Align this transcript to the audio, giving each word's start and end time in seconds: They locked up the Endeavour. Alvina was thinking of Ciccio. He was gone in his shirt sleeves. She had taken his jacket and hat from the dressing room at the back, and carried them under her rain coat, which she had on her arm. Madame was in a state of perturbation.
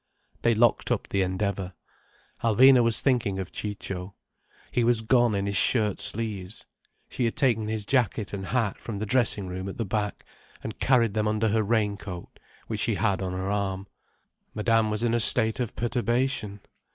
They 0.41 0.55
locked 0.55 0.89
up 0.89 1.07
the 1.09 1.21
Endeavour. 1.21 1.73
Alvina 2.43 2.81
was 2.81 3.01
thinking 3.01 3.37
of 3.37 3.51
Ciccio. 3.51 4.15
He 4.71 4.83
was 4.83 5.03
gone 5.03 5.35
in 5.35 5.45
his 5.45 5.55
shirt 5.55 5.99
sleeves. 5.99 6.65
She 7.07 7.25
had 7.25 7.35
taken 7.35 7.67
his 7.67 7.85
jacket 7.85 8.33
and 8.33 8.47
hat 8.47 8.79
from 8.79 8.97
the 8.97 9.05
dressing 9.05 9.45
room 9.45 9.69
at 9.69 9.77
the 9.77 9.85
back, 9.85 10.25
and 10.63 10.79
carried 10.79 11.13
them 11.13 11.27
under 11.27 11.49
her 11.49 11.61
rain 11.61 11.97
coat, 11.97 12.39
which 12.65 12.79
she 12.79 12.95
had 12.95 13.21
on 13.21 13.33
her 13.33 13.51
arm. 13.51 13.85
Madame 14.55 14.89
was 14.89 15.03
in 15.03 15.13
a 15.13 15.19
state 15.19 15.59
of 15.59 15.75
perturbation. 15.75 16.61